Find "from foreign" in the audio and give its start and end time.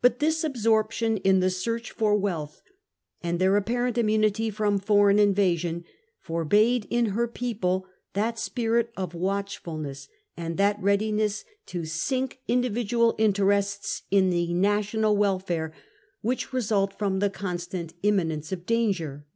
4.48-5.18